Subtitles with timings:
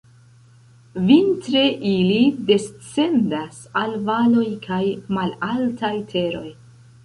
[1.09, 2.15] Vintre ili
[2.49, 4.83] descendas al valoj kaj
[5.21, 6.47] malaltaj teroj.